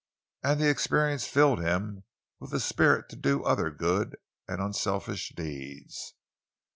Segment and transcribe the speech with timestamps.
[0.41, 2.05] And the experience filled him
[2.39, 6.15] with the spirit to do other good and unselfish deeds.